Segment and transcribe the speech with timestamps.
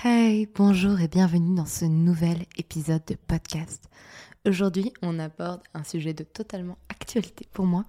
[0.00, 3.88] Hey, bonjour et bienvenue dans ce nouvel épisode de podcast.
[4.48, 7.84] Aujourd'hui, on aborde un sujet de totalement actualité pour moi.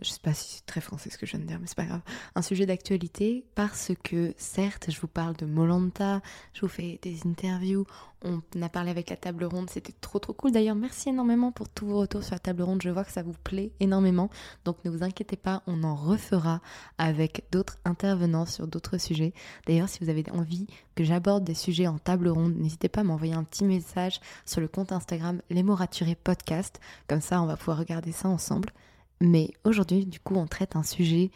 [0.00, 1.76] Je sais pas si c'est très français ce que je viens de dire, mais c'est
[1.76, 2.02] pas grave.
[2.34, 6.20] Un sujet d'actualité parce que certes, je vous parle de Molanta,
[6.52, 7.84] je vous fais des interviews,
[8.22, 10.52] on a parlé avec la table ronde, c'était trop trop cool.
[10.52, 13.22] D'ailleurs, merci énormément pour tous vos retours sur la table ronde, je vois que ça
[13.22, 14.30] vous plaît énormément.
[14.64, 16.60] Donc ne vous inquiétez pas, on en refera
[16.98, 19.34] avec d'autres intervenants sur d'autres sujets.
[19.66, 23.04] D'ailleurs, si vous avez envie que j'aborde des sujets en table ronde, n'hésitez pas à
[23.04, 25.78] m'envoyer un petit message sur le compte Instagram Les mots
[26.22, 26.80] podcast.
[27.08, 28.72] Comme ça, on va pouvoir regarder ça ensemble.
[29.20, 31.30] Mais aujourd'hui, du coup, on traite un sujet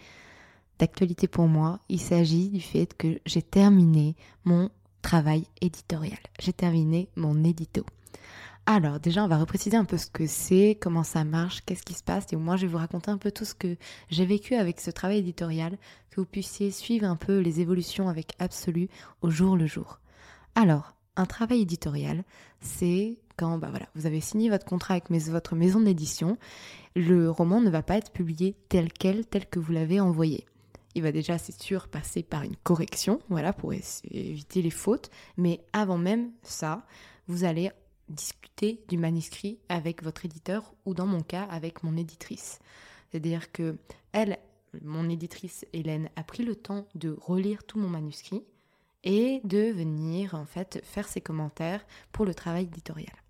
[0.78, 1.80] d'actualité pour moi.
[1.88, 4.70] Il s'agit du fait que j'ai terminé mon
[5.02, 6.18] travail éditorial.
[6.40, 7.84] J'ai terminé mon édito.
[8.64, 11.94] Alors déjà, on va repréciser un peu ce que c'est, comment ça marche, qu'est-ce qui
[11.94, 13.76] se passe, et moi je vais vous raconter un peu tout ce que
[14.08, 15.76] j'ai vécu avec ce travail éditorial,
[16.10, 18.88] que vous puissiez suivre un peu les évolutions avec Absolu
[19.20, 19.98] au jour le jour.
[20.54, 22.22] Alors, un travail éditorial,
[22.60, 26.36] c'est quand bah voilà, vous avez signé votre contrat avec votre maison d'édition,
[26.94, 30.46] le roman ne va pas être publié tel quel, tel que vous l'avez envoyé.
[30.94, 35.10] Il va déjà, c'est sûr, passer par une correction, voilà, pour éviter les fautes.
[35.36, 36.84] Mais avant même ça,
[37.28, 37.70] vous allez
[38.08, 42.58] discuter du manuscrit avec votre éditeur ou dans mon cas avec mon éditrice.
[43.10, 43.76] C'est-à-dire que
[44.12, 44.38] elle,
[44.82, 48.42] mon éditrice Hélène, a pris le temps de relire tout mon manuscrit
[49.04, 53.21] et de venir en fait faire ses commentaires pour le travail éditorial.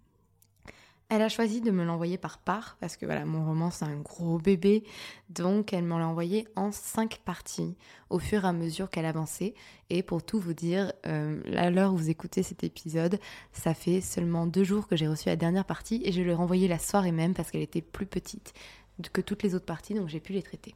[1.15, 4.01] Elle a choisi de me l'envoyer par part parce que voilà, mon roman c'est un
[4.01, 4.83] gros bébé,
[5.29, 7.77] donc elle m'en l'a envoyé en cinq parties
[8.09, 9.53] au fur et à mesure qu'elle avançait.
[9.91, 13.21] Et pour tout vous dire, euh, à l'heure où vous écoutez cet épisode,
[13.53, 16.67] ça fait seulement deux jours que j'ai reçu la dernière partie et je l'ai renvoyée
[16.67, 18.55] la soirée même parce qu'elle était plus petite
[19.13, 20.75] que toutes les autres parties, donc j'ai pu les traiter.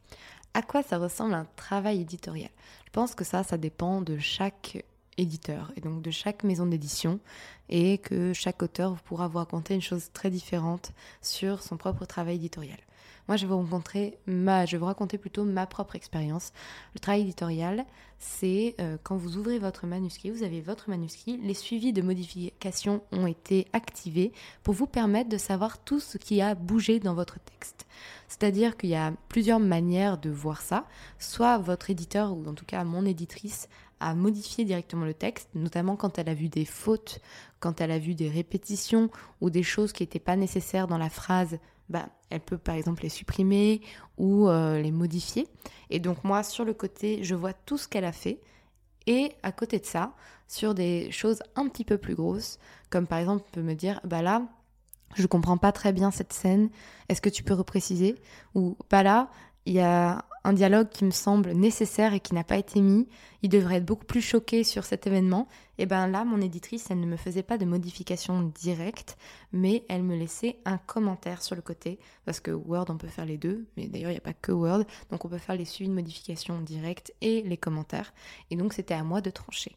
[0.53, 2.51] À quoi ça ressemble un travail éditorial?
[2.85, 4.85] Je pense que ça, ça dépend de chaque
[5.19, 7.21] éditeur et donc de chaque maison d'édition
[7.69, 10.93] et que chaque auteur pourra vous raconter une chose très différente
[11.23, 12.79] sur son propre travail éditorial.
[13.29, 13.83] Moi, je vais vous
[14.27, 16.53] ma, je vous raconter plutôt ma propre expérience.
[16.95, 17.85] Le travail éditorial,
[18.21, 23.03] c'est euh, quand vous ouvrez votre manuscrit, vous avez votre manuscrit, les suivis de modifications
[23.11, 27.39] ont été activés pour vous permettre de savoir tout ce qui a bougé dans votre
[27.41, 27.87] texte.
[28.29, 30.87] C'est-à-dire qu'il y a plusieurs manières de voir ça.
[31.19, 33.69] Soit votre éditeur, ou en tout cas mon éditrice,
[34.01, 37.21] a modifié directement le texte, notamment quand elle a vu des fautes,
[37.61, 39.11] quand elle a vu des répétitions
[39.41, 41.59] ou des choses qui n'étaient pas nécessaires dans la phrase,
[41.89, 43.81] bah, elle peut par exemple les supprimer
[44.19, 45.49] ou euh, les modifier.
[45.91, 48.41] Et donc moi, sur le côté, je vois tout ce qu'elle a fait.
[49.07, 50.15] Et à côté de ça,
[50.49, 52.59] sur des choses un petit peu plus grosses,
[52.91, 54.43] comme par exemple, on peut me dire, bah là,
[55.15, 56.71] je comprends pas très bien cette scène,
[57.09, 58.17] est-ce que tu peux repréciser?
[58.55, 59.31] Ou bah là,
[59.65, 63.09] il y a un dialogue qui me semble nécessaire et qui n'a pas été mis,
[63.43, 65.49] il devrait être beaucoup plus choqué sur cet événement.
[65.77, 69.19] Et bien là, mon éditrice, elle ne me faisait pas de modification directe,
[69.51, 73.25] mais elle me laissait un commentaire sur le côté, parce que Word, on peut faire
[73.27, 75.65] les deux, mais d'ailleurs, il n'y a pas que Word, donc on peut faire les
[75.65, 78.15] suivis de modification directes et les commentaires.
[78.53, 79.77] Et donc, c'était à moi de trancher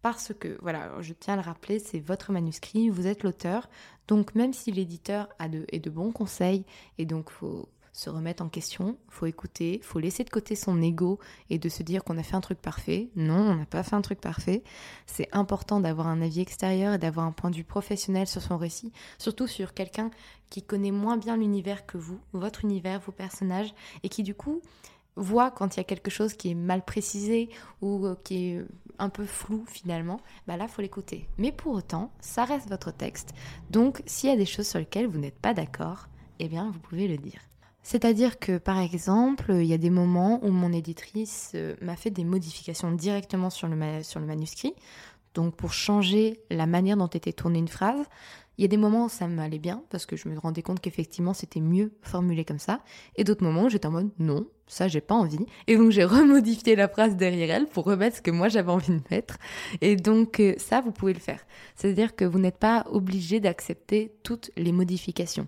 [0.00, 3.68] parce que, voilà, je tiens à le rappeler, c'est votre manuscrit, vous êtes l'auteur,
[4.08, 6.64] donc même si l'éditeur a de, de bons conseils,
[6.96, 11.18] et donc faut se remettre en question, faut écouter, faut laisser de côté son ego
[11.48, 13.08] et de se dire qu'on a fait un truc parfait.
[13.16, 14.62] Non, on n'a pas fait un truc parfait.
[15.06, 18.56] C'est important d'avoir un avis extérieur et d'avoir un point de vue professionnel sur son
[18.56, 20.10] récit, surtout sur quelqu'un
[20.50, 24.62] qui connaît moins bien l'univers que vous, votre univers, vos personnages, et qui du coup
[25.16, 27.50] voit quand il y a quelque chose qui est mal précisé
[27.82, 28.64] ou euh, qui est
[28.98, 31.28] un peu flou finalement, bah là faut l'écouter.
[31.38, 33.34] Mais pour autant, ça reste votre texte.
[33.70, 36.08] Donc s'il y a des choses sur lesquelles vous n'êtes pas d'accord,
[36.38, 37.40] eh bien vous pouvez le dire.
[37.82, 42.10] C'est-à-dire que par exemple, il y a des moments où mon éditrice euh, m'a fait
[42.10, 44.74] des modifications directement sur le, sur le manuscrit,
[45.34, 48.04] donc pour changer la manière dont était tournée une phrase.
[48.58, 50.80] Il y a des moments où ça m'allait bien parce que je me rendais compte
[50.80, 52.80] qu'effectivement c'était mieux formulé comme ça,
[53.16, 56.04] et d'autres moments où j'étais en mode non, ça j'ai pas envie, et donc j'ai
[56.04, 59.38] remodifié la phrase derrière elle pour remettre ce que moi j'avais envie de mettre,
[59.80, 61.40] et donc euh, ça vous pouvez le faire.
[61.74, 65.46] C'est-à-dire que vous n'êtes pas obligé d'accepter toutes les modifications.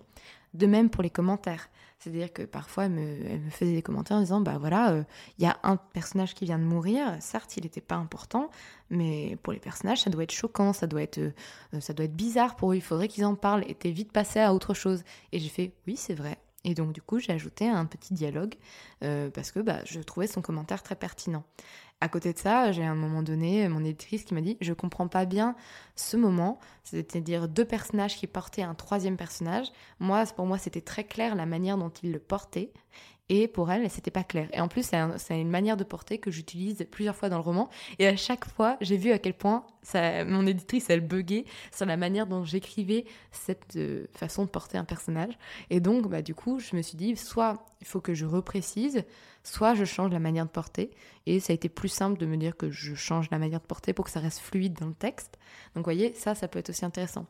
[0.55, 1.69] De même pour les commentaires.
[2.03, 5.03] C'est-à-dire que parfois, elle me, faisait des commentaires en disant Bah voilà, euh,
[5.37, 7.15] il y a un personnage qui vient de mourir.
[7.21, 8.49] Certes, il n'était pas important,
[8.89, 11.31] mais pour les personnages, ça doit être choquant, ça doit être, euh,
[11.79, 12.75] ça doit être bizarre pour eux.
[12.75, 15.03] Il faudrait qu'ils en parlent et t'es vite passé à autre chose.
[15.31, 16.37] Et j'ai fait Oui, c'est vrai.
[16.65, 18.55] Et donc, du coup, j'ai ajouté un petit dialogue
[19.03, 21.43] euh, parce que bah, je trouvais son commentaire très pertinent.
[22.03, 25.07] À côté de ça, j'ai un moment donné mon éditrice qui m'a dit Je comprends
[25.07, 25.55] pas bien
[25.95, 29.67] ce moment, c'est-à-dire deux personnages qui portaient un troisième personnage.
[30.01, 32.73] Moi, pour moi, c'était très clair la manière dont ils le portaient.
[33.35, 34.47] Et pour elle, c'était pas clair.
[34.53, 37.67] Et en plus, c'est une manière de porter que j'utilise plusieurs fois dans le roman.
[37.97, 41.45] Et à chaque fois, j'ai vu à quel point ça, mon éditrice, elle buguait
[41.75, 45.35] sur la manière dont j'écrivais cette euh, façon de porter un personnage.
[45.71, 49.03] Et donc, bah, du coup, je me suis dit, soit il faut que je reprécise,
[49.43, 50.91] soit je change la manière de porter.
[51.25, 53.65] Et ça a été plus simple de me dire que je change la manière de
[53.65, 55.39] porter pour que ça reste fluide dans le texte.
[55.73, 57.25] Donc, vous voyez, ça, ça peut être aussi intéressant.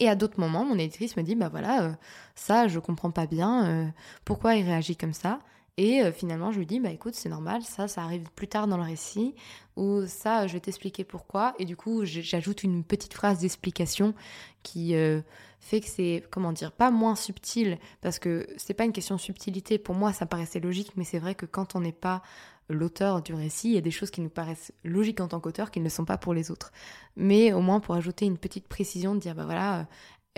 [0.00, 1.92] Et à d'autres moments, mon éditrice me dit, bah voilà, euh,
[2.34, 3.86] ça, je comprends pas bien, euh,
[4.24, 5.40] pourquoi il réagit comme ça.
[5.76, 8.66] Et euh, finalement, je lui dis, bah écoute, c'est normal, ça, ça arrive plus tard
[8.66, 9.34] dans le récit,
[9.76, 11.54] ou ça, je vais t'expliquer pourquoi.
[11.58, 14.14] Et du coup, j'ajoute une petite phrase d'explication
[14.62, 14.94] qui
[15.60, 19.20] fait que c'est, comment dire, pas moins subtil, parce que c'est pas une question de
[19.20, 19.78] subtilité.
[19.78, 22.22] Pour moi, ça paraissait logique, mais c'est vrai que quand on n'est pas
[22.68, 25.70] l'auteur du récit, il y a des choses qui nous paraissent logiques en tant qu'auteur
[25.70, 26.72] qui ne le sont pas pour les autres.
[27.16, 29.86] Mais au moins pour ajouter une petite précision, de dire bah voilà,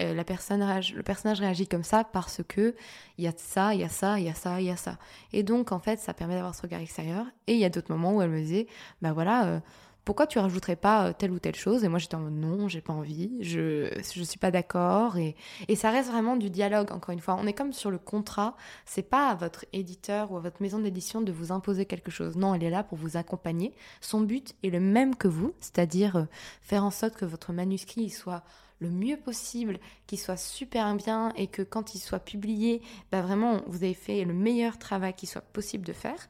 [0.00, 0.60] euh, la personne
[0.94, 2.74] le personnage réagit comme ça parce que
[3.18, 4.76] il y a ça, il y a ça, il y a ça, il y a
[4.76, 4.98] ça.
[5.32, 7.26] Et donc en fait, ça permet d'avoir ce regard extérieur.
[7.46, 8.66] Et il y a d'autres moments où elle me disait
[9.02, 9.46] bah voilà.
[9.46, 9.60] Euh,
[10.04, 11.84] pourquoi tu rajouterais pas euh, telle ou telle chose?
[11.84, 15.36] Et moi j'étais en mode non, j'ai pas envie, je je suis pas d'accord et,
[15.68, 17.36] et ça reste vraiment du dialogue encore une fois.
[17.38, 18.56] On est comme sur le contrat,
[18.86, 22.36] c'est pas à votre éditeur ou à votre maison d'édition de vous imposer quelque chose.
[22.36, 23.74] Non, elle est là pour vous accompagner.
[24.00, 26.24] Son but est le même que vous, c'est-à-dire euh,
[26.62, 28.42] faire en sorte que votre manuscrit soit
[28.80, 32.80] le mieux possible, qu'il soit super bien et que quand il soit publié,
[33.12, 36.28] bah vraiment vous avez fait le meilleur travail qui soit possible de faire.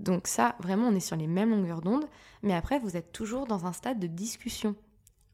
[0.00, 2.06] Donc ça, vraiment, on est sur les mêmes longueurs d'onde,
[2.42, 4.74] mais après, vous êtes toujours dans un stade de discussion.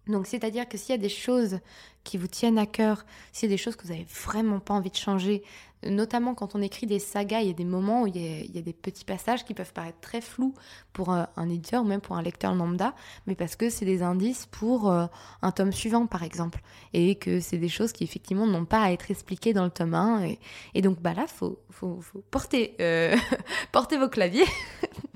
[0.06, 1.58] Donc c'est-à-dire que s'il y a des choses
[2.04, 4.74] qui vous tiennent à cœur, s'il y a des choses que vous n'avez vraiment pas
[4.74, 5.42] envie de changer,
[5.84, 8.62] notamment quand on écrit des sagas, il y a des moments où il y a,
[8.62, 10.54] des petits passages qui peuvent paraître très flous
[10.92, 12.94] pour un, éditeur ou même pour un lecteur lambda,
[13.26, 15.06] mais parce que c'est des indices pour euh,
[15.42, 16.60] un tome suivant par exemple,
[16.92, 19.94] et que c'est des choses qui effectivement n'ont pas à être expliquées dans le tome
[19.94, 20.36] 1,
[20.74, 23.16] et, donc bah là, faut, faut, porter, euh,
[23.72, 24.46] porter vos claviers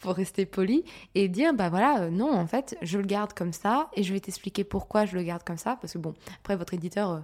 [0.00, 0.84] pour rester poli,
[1.14, 4.12] et dire bah voilà, euh, non, en fait, je le garde comme ça, et je
[4.12, 7.22] vais t'expliquer pourquoi je le garde comme ça, parce que bon, après, votre éditeur,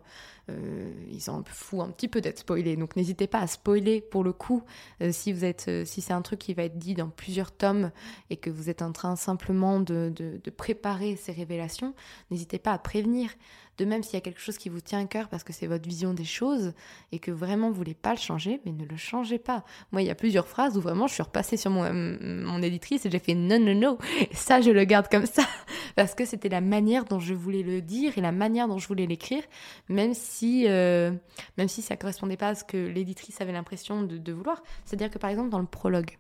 [0.51, 4.01] euh, euh, ils peu fous un petit peu d'être spoilés, donc n'hésitez pas à spoiler
[4.01, 4.63] pour le coup,
[5.11, 7.91] si vous êtes, si c'est un truc qui va être dit dans plusieurs tomes,
[8.31, 11.95] et que vous êtes en train simplement de, de, préparer ces révélations,
[12.31, 13.31] n'hésitez pas à prévenir.
[13.79, 15.69] De même, s'il y a quelque chose qui vous tient à cœur parce que c'est
[15.69, 16.73] votre vision des choses
[17.13, 19.65] et que vraiment vous voulez pas le changer, mais ne le changez pas.
[19.93, 23.07] Moi, il y a plusieurs phrases où vraiment je suis repassée sur mon, mon éditrice
[23.07, 23.99] et j'ai fait non, non, non.
[24.33, 25.45] ça, je le garde comme ça
[25.97, 28.89] parce que c'était la manière dont je voulais le dire et la manière dont je
[28.89, 29.45] voulais l'écrire,
[29.89, 31.13] même si, euh,
[31.57, 34.63] même si ça correspondait pas à ce que l'éditrice avait l'impression de, vouloir.
[34.85, 36.19] C'est-à-dire que par exemple, dans le prologue,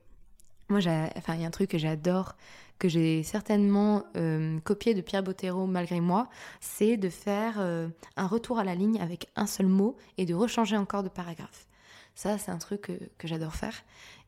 [0.68, 0.80] moi,
[1.16, 2.36] enfin, il y a un truc que j'adore
[2.78, 6.28] que j'ai certainement euh, copié de Pierre Bottero malgré moi,
[6.60, 10.34] c'est de faire euh, un retour à la ligne avec un seul mot et de
[10.34, 11.66] rechanger encore de paragraphe.
[12.14, 13.74] Ça, c'est un truc que, j'adore faire.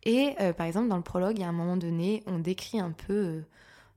[0.05, 2.93] Et par exemple, dans le prologue, il y a un moment donné, on décrit un
[2.93, 3.43] peu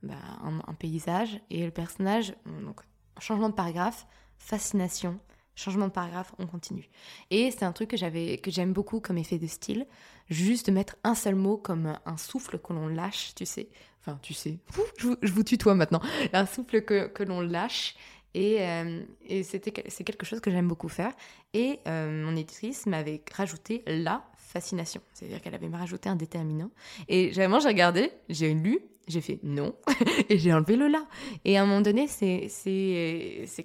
[0.02, 2.34] bah, un, paysage et le personnage,
[2.66, 2.82] donc
[3.20, 4.08] changement de paragraphe,
[4.38, 5.20] fascination,
[5.56, 6.90] changement de paragraphe, on continue.
[7.30, 9.86] Et c'est un truc que j'avais que j'aime beaucoup comme effet de style,
[10.30, 13.70] juste de mettre un seul mot comme un souffle que l'on lâche, tu sais.
[14.02, 14.58] Enfin, tu sais,
[14.98, 16.02] je vous, tutoie maintenant.
[16.34, 17.96] Un souffle que, que l'on lâche.
[18.34, 21.14] Et, euh, et c'était, c'est quelque chose que j'aime beaucoup faire.
[21.54, 25.02] Et euh, mon éditrice m'avait rajouté la fascination.
[25.14, 26.70] C'est-à-dire qu'elle avait rajouté un déterminant.
[27.08, 29.76] Et vraiment, j'ai regardé, j'ai lu, j'ai fait non,
[30.30, 31.06] et j'ai enlevé le là.
[31.46, 32.50] Et à un moment donné, c'est,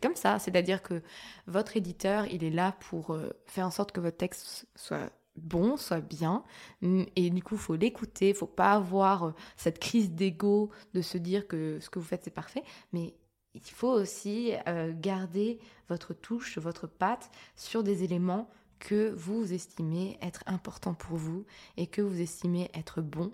[0.03, 0.39] comme ça.
[0.39, 1.03] C'est-à-dire que
[1.47, 5.77] votre éditeur, il est là pour euh, faire en sorte que votre texte soit bon,
[5.77, 6.43] soit bien.
[6.83, 8.31] Mm, et du coup, il faut l'écouter.
[8.31, 12.05] Il faut pas avoir euh, cette crise d'ego de se dire que ce que vous
[12.05, 12.63] faites, c'est parfait.
[12.93, 13.15] Mais
[13.55, 20.19] il faut aussi euh, garder votre touche, votre patte sur des éléments que vous estimez
[20.23, 21.45] être importants pour vous
[21.77, 23.33] et que vous estimez être bons.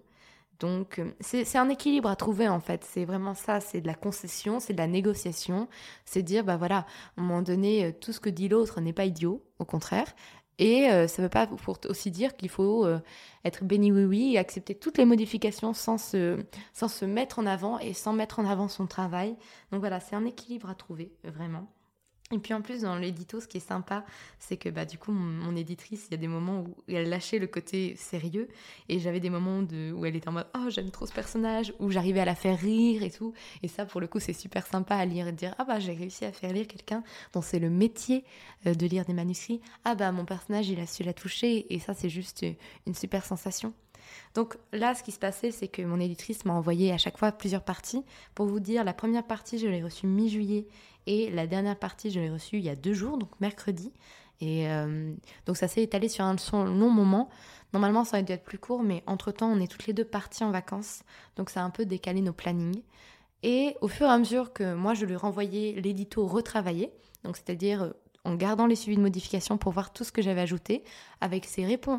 [0.61, 2.85] Donc, euh, c'est un équilibre à trouver en fait.
[2.85, 3.61] C'est vraiment ça.
[3.61, 5.69] C'est de la concession, c'est de la négociation.
[6.05, 6.87] C'est dire, bah voilà, à
[7.21, 9.43] un moment donné, tout ce que dit l'autre n'est pas idiot.
[9.61, 10.15] Au contraire,
[10.59, 13.01] et euh, ça ne veut pas pour aussi dire qu'il faut euh,
[13.45, 16.39] être béni oui oui et accepter toutes les modifications sans se,
[16.73, 19.37] sans se mettre en avant et sans mettre en avant son travail.
[19.73, 21.67] Donc voilà, c'est un équilibre à trouver, vraiment.
[22.35, 24.05] Et puis en plus, dans l'édito, ce qui est sympa,
[24.41, 27.39] c'est que bah, du coup, mon, éditrice, il y a des moments où elle lâchait
[27.39, 28.49] le côté sérieux,
[28.89, 31.73] et j'avais des moments de, où elle était en mode Oh, j'aime trop ce personnage,
[31.79, 33.33] où j'arrivais à la faire rire et tout.
[33.63, 35.79] Et ça, pour le coup, c'est super sympa à lire et de dire Ah bah,
[35.79, 38.25] j'ai réussi à faire lire quelqu'un dont c'est le métier
[38.67, 39.61] euh, de lire des manuscrits.
[39.85, 42.45] Ah bah, mon personnage, il a su la toucher, et ça, c'est juste
[42.87, 43.73] une super sensation.
[44.35, 47.33] Donc là, ce qui se passait, c'est que mon éditrice m'a envoyé à chaque fois
[47.33, 48.05] plusieurs parties.
[48.35, 50.67] Pour vous dire, la première partie, je l'ai reçue mi-juillet
[51.07, 53.93] et la dernière partie, je l'ai reçue il y a deux jours, donc mercredi.
[54.41, 55.15] Et euh,
[55.47, 57.29] donc ça s'est étalé sur un long moment.
[57.73, 60.45] Normalement, ça aurait dû être plus court, mais entre-temps, on est toutes les deux parties
[60.45, 61.03] en vacances.
[61.37, 62.83] Donc ça a un peu décalé nos plannings.
[63.43, 66.91] Et au fur et à mesure que moi, je lui renvoyais l'édito retravaillé,
[67.25, 67.91] donc c'est-à-dire euh,
[68.25, 70.83] en gardant les suivis de modification pour voir tout ce que j'avais ajouté,
[71.21, 71.47] avec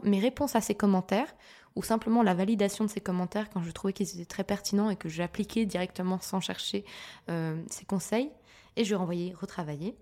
[0.04, 1.36] mes réponses à ses commentaires,
[1.76, 4.96] ou simplement la validation de ses commentaires quand je trouvais qu'ils étaient très pertinents et
[4.96, 6.86] que j'appliquais directement sans chercher
[7.30, 8.32] euh, ses conseils
[8.76, 9.96] et je renvoyais retravailler.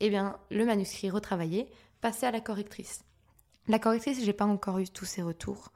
[0.00, 1.68] Eh bien, le manuscrit retravaillé
[2.00, 3.04] passait à la correctrice.
[3.68, 5.70] La correctrice, j'ai pas encore eu tous ses retours.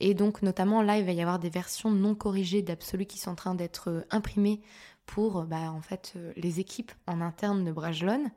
[0.00, 3.30] Et donc, notamment, là, il va y avoir des versions non corrigées d'Absolu qui sont
[3.30, 4.60] en train d'être euh, imprimées
[5.06, 8.30] pour, bah, en fait, euh, les équipes en interne de Brajlon.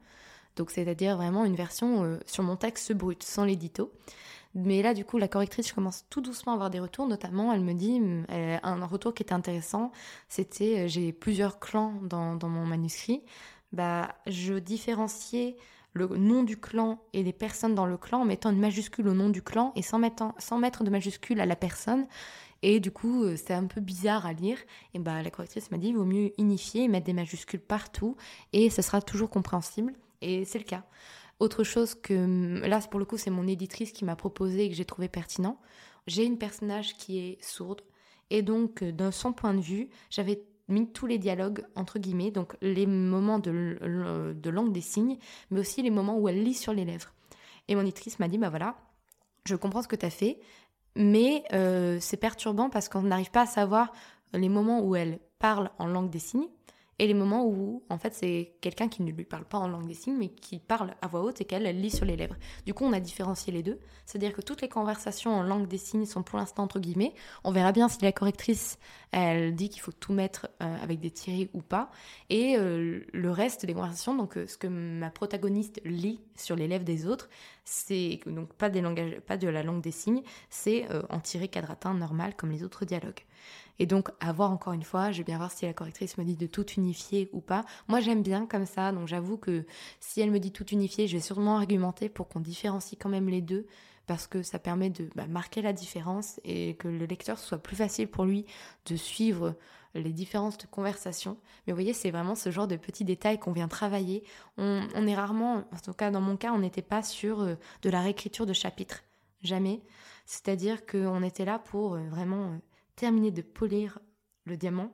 [0.58, 3.92] Donc, c'est-à-dire vraiment une version euh, sur mon texte brut, sans l'édito.
[4.56, 7.08] Mais là, du coup, la correctrice, commence tout doucement à avoir des retours.
[7.08, 9.92] Notamment, elle me dit, un retour qui était intéressant,
[10.30, 13.24] c'était, euh, j'ai plusieurs clans dans, mon manuscrit.
[13.72, 15.58] Bah, je différenciais
[15.94, 19.14] le nom du clan et les personnes dans le clan en mettant une majuscule au
[19.14, 22.08] nom du clan et sans mettre, sans mettre de majuscule à la personne.
[22.64, 24.58] Et du coup, euh, c'est un peu bizarre à lire.
[24.96, 28.16] Et bah, la correctrice m'a dit, il vaut mieux unifier et mettre des majuscules partout
[28.54, 29.94] et ce sera toujours compréhensible.
[30.22, 30.84] Et c'est le cas.
[31.40, 34.70] Autre chose que hum, là, pour le coup, c'est mon éditrice qui m'a proposé et
[34.70, 35.60] que j'ai trouvé pertinent.
[36.08, 37.82] J'ai une personnage qui est sourde
[38.30, 42.32] et donc, euh, d'un son point de vue, j'avais mis tous les dialogues entre guillemets,
[42.32, 45.18] donc les moments de, de langue des signes,
[45.50, 47.14] mais aussi les moments où elle lit sur les lèvres.
[47.70, 48.76] Et mon éditrice m'a dit, bah voilà,
[49.46, 50.40] je comprends ce que tu as fait,
[50.96, 53.94] mais euh, c'est perturbant parce qu'on n'arrive pas à savoir
[54.34, 56.50] les moments où elle parle en langue des signes
[57.00, 59.88] et les moments où, en fait, c'est quelqu'un qui ne lui parle pas en langue
[59.88, 62.36] des signes, mais qui parle à voix haute et qu'elle lit sur les lèvres.
[62.66, 63.80] Du coup, on a différencié les deux.
[64.06, 67.14] C'est-à-dire que toutes les conversations en langue des signes sont pour l'instant entre guillemets.
[67.44, 68.80] On verra bien si la correctrice,
[69.12, 71.92] elle dit qu'il faut tout mettre euh, avec des tirés ou pas.
[72.30, 76.68] Et euh, le reste des conversations, donc euh, ce que ma protagoniste lit sur les
[76.68, 77.30] lèvres des autres,
[77.64, 82.50] c'est donc pas, pas de la langue des signes, c'est en tiré quadratin normal comme
[82.50, 83.26] les autres dialogues.
[83.80, 86.24] Et donc, à voir encore une fois, je vais bien voir si la correctrice me
[86.24, 87.64] dit de tout unifier ou pas.
[87.88, 89.66] Moi, j'aime bien comme ça, donc j'avoue que
[90.00, 93.30] si elle me dit tout unifier, je vais sûrement argumenter pour qu'on différencie quand même
[93.30, 93.68] les deux,
[94.08, 97.76] parce que ça permet de bah, marquer la différence et que le lecteur soit plus
[97.76, 98.46] facile pour lui
[98.86, 99.56] de suivre
[99.94, 101.38] les différences de conversation.
[101.66, 104.24] Mais vous voyez, c'est vraiment ce genre de petits détails qu'on vient travailler.
[104.58, 107.90] On, est rarement, en tout cas dans mon cas, on n'était pas sur euh, de
[107.90, 109.04] la réécriture de chapitres.
[109.44, 109.82] Jamais.
[110.26, 112.58] C'est-à-dire qu'on était là pour euh, vraiment euh,
[112.98, 114.00] terminer de polir
[114.44, 114.92] le diamant,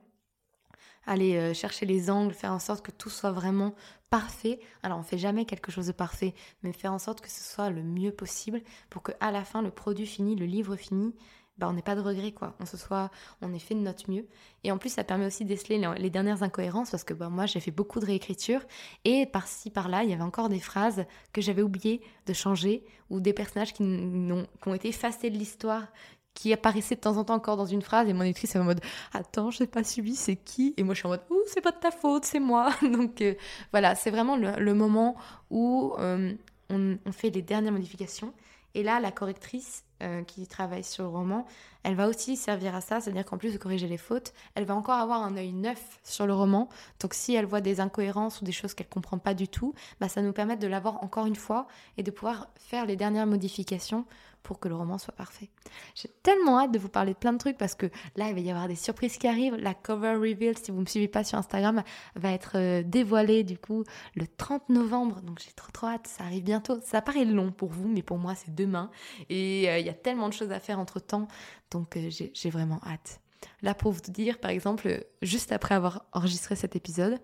[1.06, 3.74] aller euh, chercher les angles, faire en sorte que tout soit vraiment
[4.10, 4.60] parfait.
[4.84, 7.70] Alors on fait jamais quelque chose de parfait, mais faire en sorte que ce soit
[7.70, 11.14] le mieux possible pour que à la fin le produit fini, le livre fini,
[11.56, 12.56] bah, on n'est pas de regret, quoi.
[12.58, 14.26] On se soit, on est fait de notre mieux.
[14.64, 17.60] Et en plus, ça permet aussi d'éceler les, dernières incohérences parce que bah, moi, j'ai
[17.60, 18.60] fait beaucoup de réécriture
[19.04, 23.20] et par-ci, par-là, il y avait encore des phrases que j'avais oublié de changer ou
[23.20, 25.86] des personnages qui, qui ont été effacés de l'histoire
[26.34, 28.64] qui apparaissaient de temps en temps encore dans une phrase et mon éditrice est en
[28.64, 28.80] mode
[29.12, 30.74] attends je n'ai pas suivi c'est qui?
[30.76, 32.70] Et moi je suis en mode c'est pas de ta faute c'est moi.
[32.82, 33.34] Donc euh,
[33.72, 35.16] voilà c'est vraiment le, moment
[35.50, 36.32] où euh,
[36.70, 38.32] on, fait les dernières modifications.
[38.74, 41.46] Et là la correctrice euh, qui travaille sur le roman,
[41.84, 44.74] elle va aussi servir à ça, c'est-à-dire qu'en plus de corriger les fautes, elle va
[44.74, 46.68] encore avoir un œil neuf sur le roman.
[46.98, 50.08] Donc si elle voit des incohérences ou des choses qu'elle comprend pas du tout, bah,
[50.08, 54.04] ça nous permet de l'avoir encore une fois et de pouvoir faire les dernières modifications
[54.44, 55.48] pour que le roman soit parfait.
[55.94, 58.40] J'ai tellement hâte de vous parler de plein de trucs parce que là, il va
[58.40, 59.56] y avoir des surprises qui arrivent.
[59.56, 61.82] La cover reveal, si vous me suivez pas sur Instagram,
[62.14, 63.84] va être euh, dévoilée du coup
[64.14, 65.22] le 30 novembre.
[65.22, 66.78] Donc j'ai trop trop hâte, ça arrive bientôt.
[66.82, 68.90] Ça paraît long pour vous, mais pour moi, c'est demain.
[69.30, 71.26] Et euh, il y a tellement de choses à faire entre temps,
[71.70, 73.20] donc euh, j'ai vraiment hâte.
[73.62, 77.18] Là, pour vous dire, par exemple, juste après avoir enregistré cet épisode,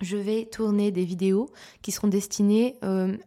[0.00, 1.50] je vais tourner des vidéos
[1.82, 2.78] qui seront destinées,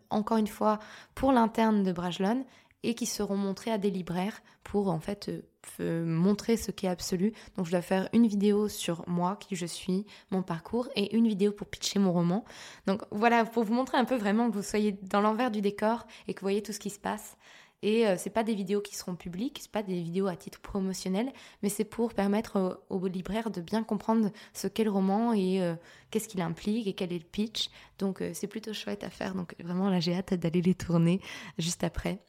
[0.10, 0.80] encore une fois,
[1.14, 2.46] pour l'interne de Brajlon
[2.84, 5.32] et qui seront montrées à des libraires pour en fait
[5.80, 7.34] euh, montrer ce qui est absolu.
[7.56, 11.28] Donc je dois faire une vidéo sur moi, qui je suis, mon parcours, et une
[11.28, 12.44] vidéo pour pitcher mon roman.
[12.88, 16.06] Donc voilà, pour vous montrer un peu vraiment que vous soyez dans l'envers du décor
[16.28, 17.38] et que vous voyez tout ce qui se passe.
[17.84, 20.60] Et euh, c'est pas des vidéos qui seront publiques, c'est pas des vidéos à titre
[20.60, 21.32] promotionnel,
[21.64, 25.74] mais c'est pour permettre aux, libraires de bien comprendre ce qu'est le roman et euh,
[26.12, 27.70] qu'est-ce qu'il implique et quel est le pitch.
[27.98, 29.34] Donc euh, c'est plutôt chouette à faire.
[29.34, 31.22] Donc vraiment là j'ai hâte d'aller les tourner
[31.58, 32.20] juste après.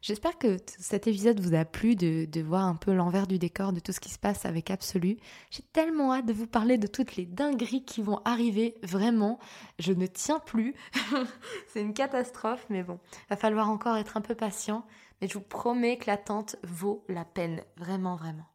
[0.00, 3.80] J'espère que cet épisode vous a plu de, voir un peu l'envers du décor de
[3.80, 5.16] tout ce qui se passe avec Absolu.
[5.50, 8.76] J'ai tellement hâte de vous parler de toutes les dingueries qui vont arriver.
[8.82, 9.40] Vraiment,
[9.78, 10.74] je ne tiens plus.
[11.68, 14.84] c'est une catastrophe, mais bon, va falloir encore être un peu patient.
[15.20, 17.62] Mais je vous promets que l'attente vaut la peine.
[17.76, 18.46] Vraiment, vraiment.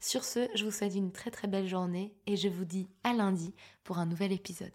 [0.00, 3.12] Sur ce, je vous souhaite une très très belle journée et je vous dis à
[3.12, 3.54] lundi
[3.84, 4.74] pour un nouvel épisode.